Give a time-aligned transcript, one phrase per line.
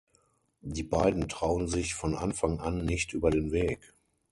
[0.63, 3.93] Die beiden trauen sich von Anfang an nicht über den Weg.